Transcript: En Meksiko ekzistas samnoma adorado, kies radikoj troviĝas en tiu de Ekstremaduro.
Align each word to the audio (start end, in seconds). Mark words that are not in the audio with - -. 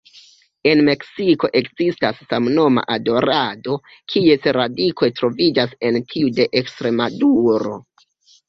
En 0.69 0.79
Meksiko 0.85 1.49
ekzistas 1.59 2.23
samnoma 2.31 2.83
adorado, 2.95 3.77
kies 4.15 4.49
radikoj 4.59 5.11
troviĝas 5.21 5.77
en 5.91 6.03
tiu 6.15 6.33
de 6.41 6.49
Ekstremaduro. 6.63 7.81